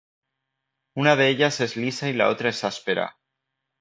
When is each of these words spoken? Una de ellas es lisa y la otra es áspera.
Una 0.95 1.15
de 1.15 1.27
ellas 1.29 1.59
es 1.61 1.75
lisa 1.77 2.09
y 2.09 2.13
la 2.13 2.29
otra 2.29 2.49
es 2.49 2.63
áspera. 2.63 3.19